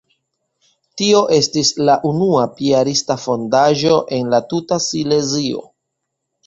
Tio 1.01 1.19
estis 1.37 1.69
la 1.89 1.99
unua 2.13 2.47
piarista 2.61 3.19
fondaĵo 3.27 4.01
en 4.19 4.35
la 4.37 4.45
tuta 4.55 4.83
Silezio. 4.91 5.65